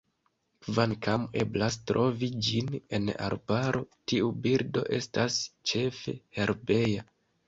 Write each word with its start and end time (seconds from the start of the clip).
Kvankam 0.67 1.25
eblas 1.41 1.75
trovi 1.91 2.29
ĝin 2.47 2.71
en 2.97 3.11
arbaro, 3.25 3.81
tiu 4.13 4.31
birdo 4.47 4.83
estas 4.99 5.37
ĉefe 5.73 6.15
herbeja. 6.39 7.05